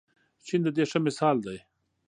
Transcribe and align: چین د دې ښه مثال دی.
چین 0.45 0.59
د 0.65 0.67
دې 0.77 0.83
ښه 0.91 0.99
مثال 1.07 1.35
دی. 1.45 1.57